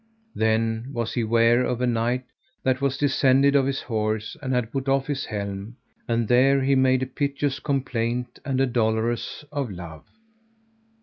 Then 0.33 0.87
was 0.93 1.13
he 1.13 1.23
ware 1.23 1.61
of 1.63 1.79
a 1.79 1.85
knight 1.85 2.23
that 2.63 2.81
was 2.81 2.97
descended 2.97 3.55
off 3.55 3.67
his 3.67 3.81
horse, 3.81 4.35
and 4.41 4.51
had 4.51 4.71
put 4.71 4.89
off 4.89 5.05
his 5.05 5.25
helm, 5.25 5.75
and 6.07 6.27
there 6.27 6.63
he 6.63 6.73
made 6.73 7.03
a 7.03 7.05
piteous 7.05 7.59
complaint 7.59 8.39
and 8.43 8.59
a 8.59 8.65
dolorous, 8.65 9.45
of 9.51 9.69
love. 9.69 10.07